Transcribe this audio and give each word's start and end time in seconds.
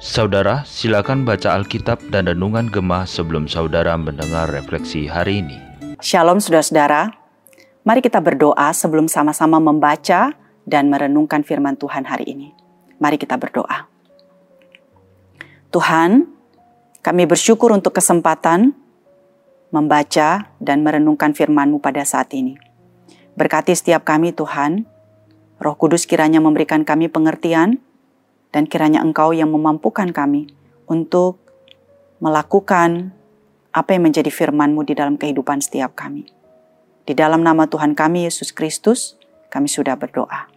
Saudara, 0.00 0.64
silakan 0.64 1.28
baca 1.28 1.52
Alkitab 1.52 2.00
dan 2.08 2.32
Renungan 2.32 2.72
Gemah 2.72 3.04
sebelum 3.04 3.44
saudara 3.44 3.92
mendengar 4.00 4.48
refleksi 4.48 5.04
hari 5.04 5.44
ini. 5.44 5.60
Shalom 6.00 6.40
saudara-saudara, 6.40 7.12
mari 7.84 8.00
kita 8.00 8.24
berdoa 8.24 8.72
sebelum 8.72 9.04
sama-sama 9.04 9.60
membaca 9.60 10.32
dan 10.64 10.88
merenungkan 10.88 11.44
firman 11.44 11.76
Tuhan 11.76 12.08
hari 12.08 12.32
ini. 12.32 12.48
Mari 12.96 13.20
kita 13.20 13.36
berdoa. 13.36 13.86
Tuhan, 15.68 16.24
kami 17.04 17.28
bersyukur 17.28 17.68
untuk 17.76 17.92
kesempatan 17.92 18.72
membaca 19.68 20.48
dan 20.56 20.80
merenungkan 20.80 21.36
firman-Mu 21.36 21.84
pada 21.84 22.00
saat 22.08 22.32
ini. 22.32 22.56
Berkati 23.36 23.76
setiap 23.76 24.08
kami 24.08 24.32
Tuhan, 24.32 24.88
Roh 25.62 25.78
Kudus 25.78 26.10
kiranya 26.10 26.42
memberikan 26.42 26.82
kami 26.82 27.06
pengertian, 27.06 27.78
dan 28.50 28.66
kiranya 28.66 29.00
Engkau 29.00 29.30
yang 29.30 29.54
memampukan 29.54 30.10
kami 30.10 30.50
untuk 30.90 31.38
melakukan 32.18 33.14
apa 33.72 33.96
yang 33.96 34.10
menjadi 34.10 34.28
firman-Mu 34.28 34.84
di 34.84 34.98
dalam 34.98 35.14
kehidupan 35.16 35.62
setiap 35.64 35.96
kami. 35.96 36.28
Di 37.06 37.14
dalam 37.14 37.40
nama 37.46 37.70
Tuhan 37.70 37.96
kami, 37.96 38.28
Yesus 38.28 38.52
Kristus, 38.52 39.16
kami 39.48 39.66
sudah 39.66 39.96
berdoa. 39.96 40.50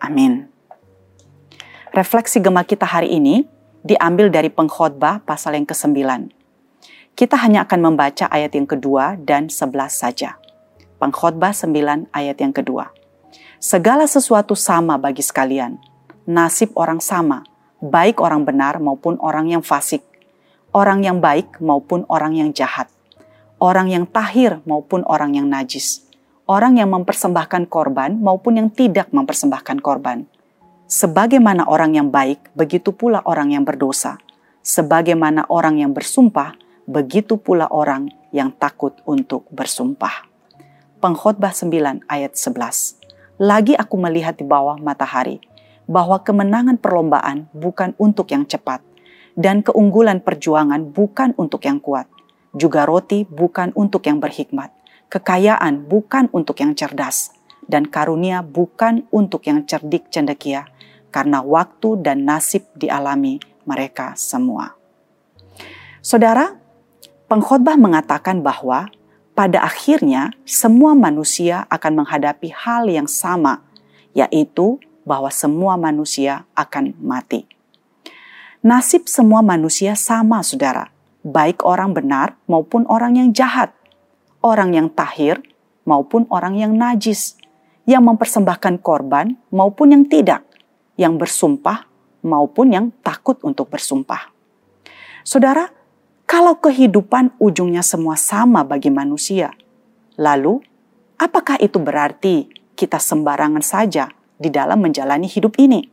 Amin. 0.00 0.48
Refleksi 1.92 2.40
gema 2.40 2.64
kita 2.64 2.88
hari 2.88 3.12
ini 3.12 3.44
diambil 3.84 4.32
dari 4.32 4.48
pengkhotbah 4.48 5.22
pasal 5.22 5.58
yang 5.58 5.68
ke-9. 5.68 5.98
Kita 7.12 7.36
hanya 7.36 7.68
akan 7.68 7.92
membaca 7.92 8.24
ayat 8.32 8.56
yang 8.56 8.64
kedua 8.64 9.20
dan 9.20 9.52
sebelas 9.52 10.00
saja. 10.00 10.40
Pengkhotbah 10.96 11.52
9 11.52 12.08
ayat 12.14 12.40
yang 12.40 12.56
kedua. 12.56 13.01
Segala 13.62 14.10
sesuatu 14.10 14.58
sama 14.58 14.98
bagi 14.98 15.22
sekalian, 15.22 15.78
nasib 16.26 16.74
orang 16.74 16.98
sama, 16.98 17.46
baik 17.78 18.18
orang 18.18 18.42
benar 18.42 18.82
maupun 18.82 19.14
orang 19.22 19.54
yang 19.54 19.62
fasik, 19.62 20.02
orang 20.74 21.06
yang 21.06 21.22
baik 21.22 21.62
maupun 21.62 22.02
orang 22.10 22.34
yang 22.34 22.50
jahat, 22.50 22.90
orang 23.62 23.86
yang 23.86 24.02
tahir 24.10 24.58
maupun 24.66 25.06
orang 25.06 25.38
yang 25.38 25.46
najis, 25.46 26.02
orang 26.50 26.82
yang 26.82 26.90
mempersembahkan 26.90 27.70
korban 27.70 28.18
maupun 28.18 28.58
yang 28.58 28.66
tidak 28.66 29.14
mempersembahkan 29.14 29.78
korban. 29.78 30.26
Sebagaimana 30.90 31.62
orang 31.70 31.94
yang 31.94 32.10
baik, 32.10 32.50
begitu 32.58 32.90
pula 32.90 33.22
orang 33.22 33.54
yang 33.54 33.62
berdosa. 33.62 34.18
Sebagaimana 34.66 35.46
orang 35.46 35.78
yang 35.78 35.94
bersumpah, 35.94 36.58
begitu 36.90 37.38
pula 37.38 37.70
orang 37.70 38.10
yang 38.34 38.50
takut 38.58 38.98
untuk 39.06 39.46
bersumpah. 39.54 40.26
Pengkhotbah 40.98 41.54
9 41.54 42.10
ayat 42.10 42.34
11. 42.34 43.01
Lagi 43.40 43.72
aku 43.72 43.96
melihat 43.96 44.36
di 44.36 44.44
bawah 44.44 44.76
matahari, 44.76 45.40
bahwa 45.88 46.20
kemenangan 46.20 46.76
perlombaan 46.76 47.48
bukan 47.56 47.96
untuk 47.96 48.28
yang 48.32 48.44
cepat, 48.44 48.84
dan 49.32 49.64
keunggulan 49.64 50.20
perjuangan 50.20 50.92
bukan 50.92 51.32
untuk 51.40 51.64
yang 51.64 51.80
kuat, 51.80 52.08
juga 52.52 52.84
roti 52.84 53.24
bukan 53.24 53.72
untuk 53.72 54.04
yang 54.04 54.20
berhikmat, 54.20 54.68
kekayaan 55.08 55.88
bukan 55.88 56.28
untuk 56.32 56.60
yang 56.60 56.76
cerdas, 56.76 57.32
dan 57.64 57.88
karunia 57.88 58.44
bukan 58.44 59.08
untuk 59.08 59.48
yang 59.48 59.64
cerdik 59.64 60.12
cendekia, 60.12 60.68
karena 61.08 61.40
waktu 61.40 62.00
dan 62.00 62.24
nasib 62.28 62.68
dialami 62.76 63.40
mereka 63.64 64.12
semua. 64.16 64.76
Saudara, 66.02 66.58
pengkhotbah 67.30 67.78
mengatakan 67.78 68.42
bahwa 68.42 68.90
pada 69.32 69.64
akhirnya 69.64 70.32
semua 70.44 70.92
manusia 70.92 71.64
akan 71.72 72.04
menghadapi 72.04 72.52
hal 72.52 72.88
yang 72.88 73.08
sama, 73.08 73.64
yaitu 74.12 74.76
bahwa 75.02 75.32
semua 75.32 75.80
manusia 75.80 76.44
akan 76.52 76.94
mati. 77.00 77.48
Nasib 78.62 79.10
semua 79.10 79.42
manusia 79.42 79.98
sama, 79.98 80.44
saudara, 80.46 80.94
baik 81.26 81.66
orang 81.66 81.90
benar 81.90 82.38
maupun 82.46 82.86
orang 82.86 83.18
yang 83.18 83.28
jahat, 83.34 83.74
orang 84.38 84.70
yang 84.76 84.86
tahir 84.92 85.42
maupun 85.82 86.30
orang 86.30 86.54
yang 86.54 86.70
najis, 86.78 87.34
yang 87.88 88.06
mempersembahkan 88.06 88.78
korban 88.78 89.34
maupun 89.50 89.90
yang 89.90 90.04
tidak, 90.06 90.46
yang 90.94 91.18
bersumpah 91.18 91.90
maupun 92.22 92.70
yang 92.70 92.86
takut 93.02 93.42
untuk 93.42 93.66
bersumpah. 93.66 94.30
Saudara, 95.26 95.70
kalau 96.32 96.56
kehidupan 96.56 97.36
ujungnya 97.36 97.84
semua 97.84 98.16
sama 98.16 98.64
bagi 98.64 98.88
manusia, 98.88 99.52
lalu 100.16 100.64
apakah 101.20 101.60
itu 101.60 101.76
berarti 101.76 102.48
kita 102.72 102.96
sembarangan 102.96 103.60
saja 103.60 104.08
di 104.40 104.48
dalam 104.48 104.80
menjalani 104.80 105.28
hidup 105.28 105.60
ini. 105.60 105.84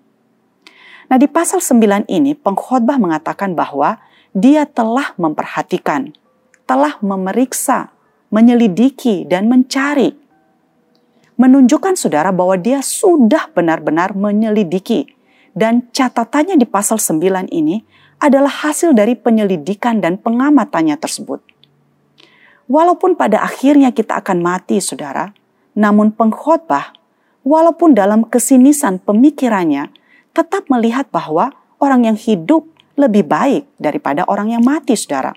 Nah, 1.12 1.20
di 1.20 1.28
pasal 1.28 1.60
9 1.60 2.08
ini 2.08 2.40
pengkhotbah 2.40 2.96
mengatakan 2.96 3.52
bahwa 3.52 4.00
dia 4.32 4.64
telah 4.64 5.12
memperhatikan, 5.20 6.16
telah 6.64 6.96
memeriksa, 7.04 7.92
menyelidiki 8.32 9.28
dan 9.28 9.52
mencari. 9.52 10.16
Menunjukkan 11.36 12.00
saudara 12.00 12.32
bahwa 12.32 12.56
dia 12.56 12.80
sudah 12.80 13.52
benar-benar 13.52 14.16
menyelidiki 14.16 15.19
dan 15.60 15.92
catatannya 15.92 16.56
di 16.56 16.64
pasal 16.64 16.96
9 16.96 17.52
ini 17.52 17.84
adalah 18.24 18.64
hasil 18.64 18.96
dari 18.96 19.20
penyelidikan 19.20 20.00
dan 20.00 20.16
pengamatannya 20.16 20.96
tersebut. 20.96 21.44
Walaupun 22.72 23.20
pada 23.20 23.44
akhirnya 23.44 23.92
kita 23.92 24.24
akan 24.24 24.40
mati, 24.40 24.80
saudara, 24.80 25.36
namun 25.76 26.16
pengkhotbah 26.16 26.96
walaupun 27.44 27.92
dalam 27.92 28.24
kesinisan 28.24 29.04
pemikirannya 29.04 29.92
tetap 30.32 30.70
melihat 30.72 31.12
bahwa 31.12 31.52
orang 31.82 32.08
yang 32.08 32.16
hidup 32.16 32.64
lebih 32.96 33.28
baik 33.28 33.68
daripada 33.80 34.24
orang 34.32 34.56
yang 34.56 34.64
mati, 34.64 34.96
saudara. 34.96 35.36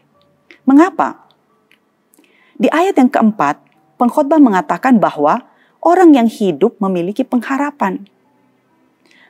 Mengapa? 0.62 1.26
Di 2.54 2.70
ayat 2.70 2.94
yang 2.94 3.10
keempat, 3.10 3.58
pengkhotbah 3.98 4.38
mengatakan 4.38 5.02
bahwa 5.02 5.46
orang 5.82 6.14
yang 6.14 6.28
hidup 6.30 6.78
memiliki 6.78 7.26
pengharapan. 7.26 8.06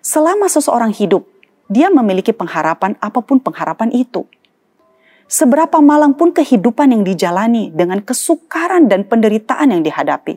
Selama 0.03 0.51
seseorang 0.51 0.91
hidup, 0.91 1.25
dia 1.71 1.89
memiliki 1.89 2.35
pengharapan 2.35 2.99
apa 2.99 3.23
pun 3.23 3.39
pengharapan 3.39 3.95
itu. 3.95 4.27
Seberapa 5.31 5.79
malang 5.81 6.13
pun 6.19 6.35
kehidupan 6.35 6.93
yang 6.93 7.07
dijalani 7.07 7.73
dengan 7.73 8.03
kesukaran 8.05 8.91
dan 8.91 9.09
penderitaan 9.09 9.73
yang 9.73 9.81
dihadapi 9.81 10.37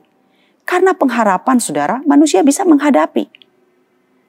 karena 0.66 0.98
pengharapan, 0.98 1.62
saudara, 1.62 2.02
manusia 2.10 2.42
bisa 2.42 2.66
menghadapi. 2.66 3.30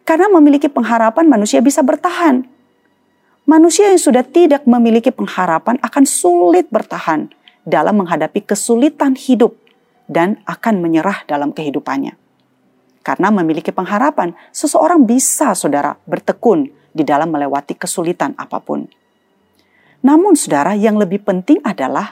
Karena 0.05 0.29
memiliki 0.29 0.69
pengharapan, 0.69 1.27
manusia 1.27 1.65
bisa 1.65 1.81
bertahan. 1.81 2.45
Manusia 3.49 3.91
yang 3.91 3.99
sudah 3.99 4.23
tidak 4.23 4.69
memiliki 4.69 5.09
pengharapan 5.09 5.81
akan 5.81 6.05
sulit 6.05 6.69
bertahan 6.69 7.33
dalam 7.65 8.05
menghadapi 8.05 8.45
kesulitan 8.45 9.17
hidup 9.17 9.57
dan 10.07 10.39
akan 10.45 10.85
menyerah 10.85 11.25
dalam 11.27 11.51
kehidupannya. 11.57 12.15
Karena 13.06 13.31
memiliki 13.31 13.71
pengharapan, 13.71 14.34
seseorang 14.50 15.06
bisa, 15.06 15.55
saudara, 15.55 15.94
bertekun 16.11 16.67
di 16.91 17.06
dalam 17.06 17.31
melewati 17.31 17.78
kesulitan 17.78 18.34
apa 18.34 18.59
pun. 18.59 18.91
Namun, 20.03 20.34
saudara, 20.34 20.75
yang 20.75 20.99
lebih 20.99 21.22
penting 21.22 21.62
adalah 21.62 22.11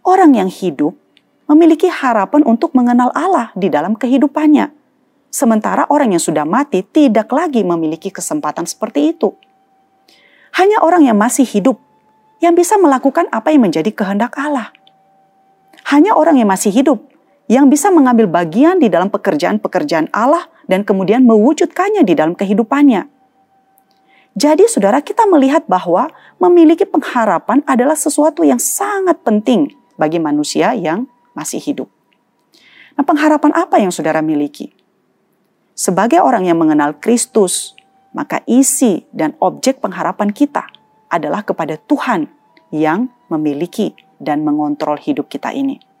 orang 0.00 0.32
yang 0.32 0.48
hidup 0.48 0.96
memiliki 1.44 1.92
harapan 1.92 2.40
untuk 2.48 2.72
mengenal 2.72 3.12
Allah 3.12 3.52
di 3.52 3.68
dalam 3.68 4.00
kehidupannya. 4.00 4.72
Sementara 5.28 5.84
orang 5.92 6.16
yang 6.16 6.22
sudah 6.24 6.48
mati 6.48 6.80
tidak 6.80 7.28
lagi 7.28 7.60
memiliki 7.60 8.08
kesempatan 8.08 8.64
seperti 8.64 9.12
itu. 9.12 9.36
Hanya 10.56 10.80
orang 10.80 11.04
yang 11.04 11.20
masih 11.20 11.44
hidup 11.44 11.76
yang 12.40 12.56
bisa 12.56 12.80
melakukan 12.80 13.28
apa 13.28 13.52
yang 13.52 13.68
menjadi 13.68 13.92
kehendak 13.92 14.32
Allah. 14.40 14.72
Hanya 15.92 16.16
orang 16.16 16.40
yang 16.40 16.48
masih 16.48 16.72
hidup 16.72 17.12
yang 17.54 17.70
bisa 17.70 17.86
mengambil 17.94 18.26
bagian 18.26 18.82
di 18.82 18.90
dalam 18.90 19.14
pekerjaan-pekerjaan 19.14 20.10
Allah 20.10 20.50
dan 20.66 20.82
kemudian 20.82 21.22
mewujudkannya 21.22 22.02
di 22.02 22.18
dalam 22.18 22.34
kehidupannya. 22.34 23.06
Jadi 24.34 24.66
saudara 24.66 24.98
kita 24.98 25.30
melihat 25.30 25.62
bahwa 25.70 26.10
memiliki 26.42 26.82
pengharapan 26.82 27.62
adalah 27.70 27.94
sesuatu 27.94 28.42
yang 28.42 28.58
sangat 28.58 29.22
penting 29.22 29.70
bagi 29.94 30.18
manusia 30.18 30.74
yang 30.74 31.06
masih 31.38 31.62
hidup. 31.62 31.86
Nah, 32.98 33.06
pengharapan 33.06 33.54
apa 33.54 33.78
yang 33.78 33.94
saudara 33.94 34.18
miliki? 34.18 34.74
Sebagai 35.78 36.18
orang 36.18 36.50
yang 36.50 36.58
mengenal 36.58 36.98
Kristus, 36.98 37.78
maka 38.10 38.42
isi 38.50 39.06
dan 39.14 39.38
objek 39.38 39.78
pengharapan 39.78 40.34
kita 40.34 40.66
adalah 41.06 41.46
kepada 41.46 41.78
Tuhan 41.78 42.26
yang 42.74 43.14
memiliki 43.30 43.94
dan 44.18 44.42
mengontrol 44.42 44.98
hidup 44.98 45.30
kita 45.30 45.54
ini. 45.54 45.93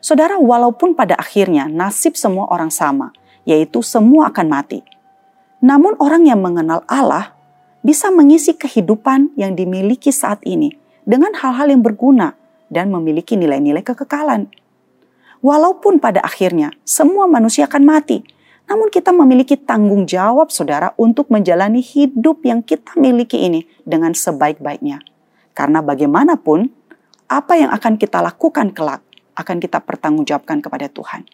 Saudara, 0.00 0.40
walaupun 0.40 0.96
pada 0.96 1.12
akhirnya 1.20 1.68
nasib 1.68 2.16
semua 2.16 2.48
orang 2.48 2.72
sama, 2.72 3.12
yaitu 3.44 3.84
semua 3.84 4.32
akan 4.32 4.48
mati. 4.48 4.80
Namun 5.60 5.92
orang 6.00 6.24
yang 6.24 6.40
mengenal 6.40 6.80
Allah 6.88 7.36
bisa 7.84 8.08
mengisi 8.08 8.56
kehidupan 8.56 9.36
yang 9.36 9.52
dimiliki 9.52 10.08
saat 10.08 10.40
ini 10.48 10.72
dengan 11.04 11.36
hal-hal 11.36 11.68
yang 11.68 11.84
berguna 11.84 12.32
dan 12.72 12.88
memiliki 12.88 13.36
nilai-nilai 13.36 13.84
kekekalan. 13.84 14.48
Walaupun 15.44 16.00
pada 16.00 16.24
akhirnya 16.24 16.72
semua 16.84 17.28
manusia 17.28 17.68
akan 17.68 17.84
mati, 17.84 18.24
Namun 18.70 18.86
kita 18.86 19.10
memiliki 19.10 19.58
tanggung 19.58 20.06
jawab 20.06 20.54
saudara 20.54 20.94
untuk 20.94 21.26
menjalani 21.26 21.82
hidup 21.82 22.46
yang 22.46 22.62
kita 22.62 22.94
miliki 22.94 23.42
ini 23.42 23.66
dengan 23.82 24.14
sebaik-baiknya. 24.14 25.02
Karena 25.58 25.82
bagaimanapun, 25.82 26.70
apa 27.26 27.58
yang 27.58 27.74
akan 27.74 27.98
kita 27.98 28.22
lakukan 28.22 28.70
kelak 28.70 29.02
akan 29.40 29.56
kita 29.58 29.80
pertanggungjawabkan 29.80 30.60
kepada 30.60 30.92
Tuhan. 30.92 31.24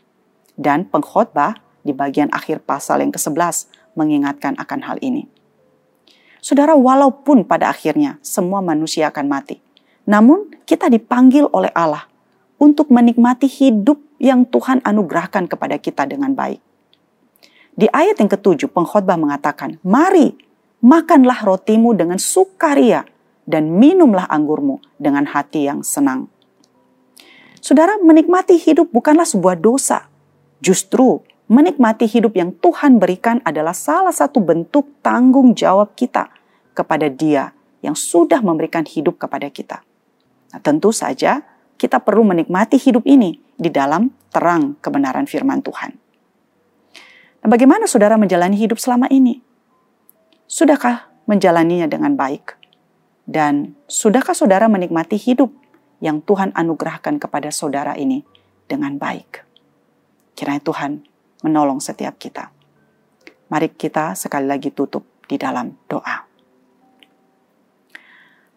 Dan 0.54 0.86
pengkhotbah 0.86 1.58
di 1.82 1.90
bagian 1.90 2.30
akhir 2.30 2.62
pasal 2.62 3.02
yang 3.02 3.10
ke-11 3.10 3.68
mengingatkan 3.98 4.54
akan 4.56 4.80
hal 4.86 4.96
ini. 5.02 5.26
Saudara, 6.40 6.78
walaupun 6.78 7.42
pada 7.42 7.68
akhirnya 7.74 8.22
semua 8.22 8.62
manusia 8.62 9.10
akan 9.10 9.26
mati, 9.26 9.58
namun 10.06 10.46
kita 10.62 10.86
dipanggil 10.86 11.50
oleh 11.50 11.74
Allah 11.74 12.06
untuk 12.62 12.88
menikmati 12.94 13.50
hidup 13.50 13.98
yang 14.22 14.46
Tuhan 14.48 14.80
anugerahkan 14.86 15.50
kepada 15.50 15.76
kita 15.76 16.06
dengan 16.06 16.32
baik. 16.32 16.62
Di 17.76 17.90
ayat 17.92 18.16
yang 18.22 18.30
ketujuh, 18.32 18.72
pengkhotbah 18.72 19.20
mengatakan, 19.20 19.76
Mari, 19.84 20.32
makanlah 20.80 21.44
rotimu 21.44 21.92
dengan 21.92 22.16
sukaria 22.16 23.04
dan 23.44 23.76
minumlah 23.76 24.24
anggurmu 24.30 24.80
dengan 24.96 25.28
hati 25.28 25.68
yang 25.68 25.84
senang. 25.84 26.32
Saudara, 27.60 27.98
menikmati 28.00 28.56
hidup 28.60 28.92
bukanlah 28.92 29.26
sebuah 29.26 29.58
dosa. 29.58 30.06
Justru, 30.60 31.20
menikmati 31.46 32.06
hidup 32.10 32.34
yang 32.34 32.54
Tuhan 32.58 32.98
berikan 32.98 33.38
adalah 33.46 33.74
salah 33.74 34.12
satu 34.12 34.42
bentuk 34.42 35.00
tanggung 35.02 35.54
jawab 35.54 35.94
kita 35.94 36.30
kepada 36.76 37.06
Dia 37.08 37.54
yang 37.80 37.94
sudah 37.94 38.42
memberikan 38.42 38.82
hidup 38.82 39.20
kepada 39.20 39.46
kita. 39.48 39.82
Nah, 40.52 40.60
tentu 40.62 40.90
saja, 40.90 41.44
kita 41.76 42.00
perlu 42.00 42.24
menikmati 42.24 42.80
hidup 42.80 43.04
ini 43.04 43.36
di 43.56 43.68
dalam 43.68 44.10
terang 44.32 44.76
kebenaran 44.80 45.28
firman 45.28 45.60
Tuhan. 45.60 45.90
Nah, 47.44 47.48
bagaimana 47.48 47.86
saudara 47.86 48.18
menjalani 48.18 48.56
hidup 48.56 48.80
selama 48.80 49.06
ini? 49.12 49.38
Sudahkah 50.50 51.10
menjalaninya 51.30 51.86
dengan 51.86 52.16
baik? 52.16 52.56
Dan 53.26 53.74
sudahkah 53.90 54.34
saudara 54.34 54.70
menikmati 54.70 55.18
hidup 55.18 55.50
yang 56.02 56.20
Tuhan 56.22 56.52
anugerahkan 56.52 57.20
kepada 57.20 57.48
saudara 57.48 57.96
ini 57.96 58.22
dengan 58.68 58.96
baik? 59.00 59.44
Kiranya 60.36 60.60
Tuhan 60.60 60.92
menolong 61.44 61.80
setiap 61.80 62.20
kita. 62.20 62.52
Mari 63.46 63.72
kita 63.72 64.18
sekali 64.18 64.50
lagi 64.50 64.74
tutup 64.74 65.06
di 65.30 65.38
dalam 65.38 65.74
doa. 65.86 66.26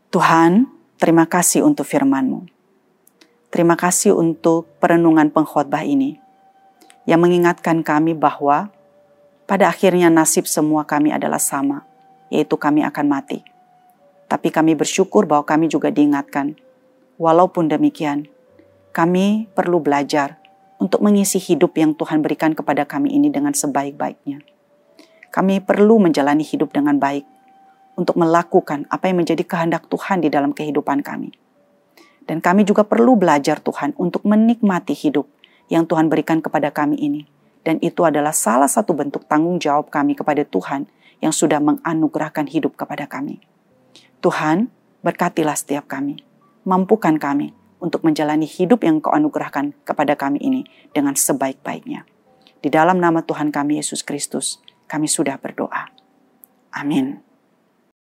Tuhan, 0.09 0.65
terima 0.97 1.29
kasih 1.29 1.61
untuk 1.61 1.85
firman-Mu. 1.85 2.49
Terima 3.49 3.77
kasih 3.77 4.17
untuk 4.17 4.65
perenungan 4.81 5.29
pengkhotbah 5.29 5.85
ini 5.85 6.17
yang 7.09 7.21
mengingatkan 7.21 7.81
kami 7.81 8.13
bahwa 8.13 8.69
pada 9.49 9.65
akhirnya 9.65 10.13
nasib 10.13 10.45
semua 10.45 10.85
kami 10.85 11.09
adalah 11.09 11.41
sama, 11.41 11.81
yaitu 12.29 12.53
kami 12.53 12.85
akan 12.85 13.05
mati. 13.09 13.41
Tapi 14.29 14.53
kami 14.53 14.77
bersyukur 14.77 15.25
bahwa 15.25 15.41
kami 15.41 15.65
juga 15.65 15.89
diingatkan, 15.89 16.53
walaupun 17.19 17.67
demikian, 17.67 18.31
kami 18.95 19.51
perlu 19.51 19.83
belajar 19.83 20.39
untuk 20.79 21.03
mengisi 21.03 21.37
hidup 21.37 21.75
yang 21.75 21.91
Tuhan 21.93 22.23
berikan 22.23 22.55
kepada 22.55 22.87
kami 22.87 23.11
ini 23.11 23.27
dengan 23.27 23.51
sebaik-baiknya. 23.51 24.41
Kami 25.29 25.61
perlu 25.61 26.01
menjalani 26.01 26.41
hidup 26.41 26.73
dengan 26.73 26.97
baik 26.97 27.27
untuk 27.99 28.15
melakukan 28.17 28.87
apa 28.87 29.11
yang 29.11 29.21
menjadi 29.21 29.43
kehendak 29.43 29.85
Tuhan 29.91 30.23
di 30.23 30.31
dalam 30.31 30.55
kehidupan 30.55 31.03
kami. 31.03 31.35
Dan 32.25 32.39
kami 32.39 32.63
juga 32.63 32.87
perlu 32.87 33.19
belajar 33.19 33.59
Tuhan 33.59 33.93
untuk 33.99 34.23
menikmati 34.23 34.95
hidup 34.95 35.27
yang 35.67 35.85
Tuhan 35.85 36.07
berikan 36.07 36.39
kepada 36.39 36.71
kami 36.71 36.97
ini. 36.97 37.21
Dan 37.61 37.77
itu 37.83 38.07
adalah 38.07 38.31
salah 38.31 38.71
satu 38.71 38.95
bentuk 38.95 39.27
tanggung 39.27 39.59
jawab 39.59 39.91
kami 39.91 40.15
kepada 40.15 40.47
Tuhan 40.47 40.87
yang 41.19 41.35
sudah 41.35 41.59
menganugerahkan 41.59 42.47
hidup 42.47 42.79
kepada 42.79 43.05
kami. 43.05 43.43
Tuhan, 44.23 44.71
berkatilah 45.03 45.59
setiap 45.59 45.85
kami. 45.85 46.28
Mampukan 46.69 47.17
kami 47.17 47.49
untuk 47.81 48.05
menjalani 48.05 48.45
hidup 48.45 48.85
yang 48.85 49.01
kau 49.01 49.09
anugerahkan 49.09 49.73
kepada 49.81 50.13
kami 50.13 50.37
ini 50.37 50.61
dengan 50.93 51.17
sebaik-baiknya. 51.17 52.05
Di 52.61 52.69
dalam 52.69 53.01
nama 53.01 53.25
Tuhan 53.25 53.49
kami 53.49 53.81
Yesus 53.81 54.05
Kristus, 54.05 54.61
kami 54.85 55.09
sudah 55.09 55.41
berdoa. 55.41 55.89
Amin. 56.69 57.28